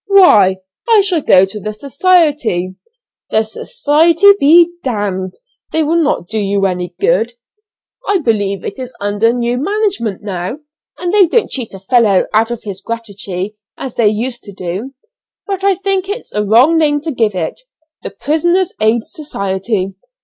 "Why, 0.07 0.55
I 0.89 1.01
shall 1.01 1.21
go 1.21 1.45
to 1.45 1.59
the 1.59 1.73
society." 1.73 2.73
"The 3.29 3.43
society 3.43 4.33
be! 4.39 4.71
they 4.81 5.83
will 5.83 6.01
not 6.03 6.27
do 6.27 6.39
you 6.41 6.65
any 6.65 6.95
good." 6.99 7.33
"I 8.07 8.17
believe 8.17 8.63
it 8.65 8.79
is 8.79 8.95
under 8.99 9.31
new 9.31 9.59
management 9.59 10.23
now, 10.23 10.57
and 10.97 11.13
they 11.13 11.27
don't 11.27 11.51
cheat 11.51 11.75
a 11.75 11.79
fellow 11.79 12.25
out 12.33 12.49
of 12.49 12.63
his 12.63 12.81
gratuity 12.81 13.57
as 13.77 13.93
they 13.93 14.07
used 14.07 14.41
to 14.45 14.51
do; 14.51 14.95
but 15.45 15.63
I 15.63 15.75
think 15.75 16.09
it's 16.09 16.33
a 16.33 16.43
wrong 16.43 16.79
name 16.79 16.99
to 17.01 17.11
give 17.11 17.35
it 17.35 17.61
The 18.01 18.09
Prisoners' 18.09 18.73
Aid 18.81 19.05
Society! 19.05 19.93